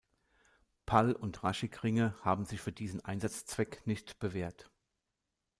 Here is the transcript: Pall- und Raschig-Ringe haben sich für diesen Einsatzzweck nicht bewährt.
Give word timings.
Pall- 0.87 1.13
und 1.13 1.43
Raschig-Ringe 1.43 2.15
haben 2.23 2.43
sich 2.45 2.59
für 2.59 2.71
diesen 2.71 3.05
Einsatzzweck 3.05 3.85
nicht 3.85 4.17
bewährt. 4.17 4.71